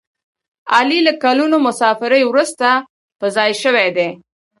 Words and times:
علي 0.75 0.99
له 1.07 1.13
کلونو 1.23 1.57
مسافرۍ 1.67 2.23
ورسته 2.27 2.69
په 3.19 3.27
ځای 3.35 3.51
شوی 3.63 3.89
دی. 3.97 4.09